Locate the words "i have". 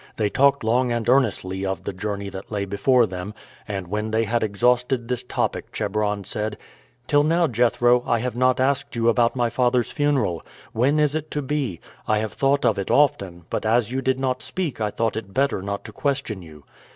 8.07-8.35, 12.07-12.33